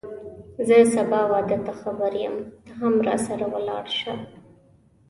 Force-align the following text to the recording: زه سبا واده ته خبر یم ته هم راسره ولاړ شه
زه 0.67 0.77
سبا 0.95 1.21
واده 1.31 1.57
ته 1.65 1.71
خبر 1.81 2.11
یم 2.23 2.35
ته 2.65 2.71
هم 2.79 2.93
راسره 3.07 3.45
ولاړ 3.53 3.85
شه 3.99 4.13